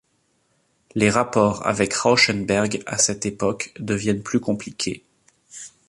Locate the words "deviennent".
3.79-4.23